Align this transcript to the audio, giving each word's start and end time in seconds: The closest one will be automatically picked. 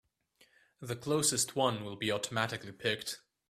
The 0.81 0.95
closest 0.95 1.55
one 1.55 1.83
will 1.85 1.95
be 1.95 2.11
automatically 2.11 2.71
picked. 2.71 3.19